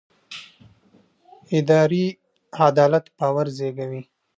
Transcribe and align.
اداري 1.57 2.05
عدالت 2.67 3.05
باور 3.17 3.47
زېږوي 3.57 4.01